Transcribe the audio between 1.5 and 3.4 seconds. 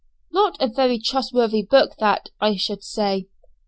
book that, I should say.